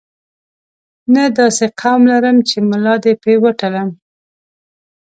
[1.13, 3.89] نه داسې قوم لرم چې ملا دې په وتړم.